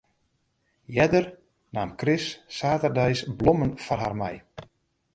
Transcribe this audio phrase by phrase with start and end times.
[1.03, 1.27] Earder
[1.79, 2.27] naam Chris
[2.61, 4.35] saterdeis blommen foar har mei.